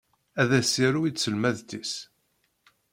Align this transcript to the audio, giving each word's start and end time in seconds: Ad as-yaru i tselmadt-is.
Ad 0.41 0.51
as-yaru 0.59 1.01
i 1.05 1.11
tselmadt-is. 1.13 1.93